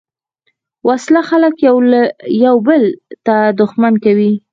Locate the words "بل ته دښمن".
2.67-3.93